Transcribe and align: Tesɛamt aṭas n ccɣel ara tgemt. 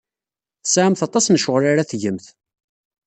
Tesɛamt 0.63 1.05
aṭas 1.07 1.25
n 1.29 1.39
ccɣel 1.41 1.65
ara 1.71 1.89
tgemt. 1.91 2.25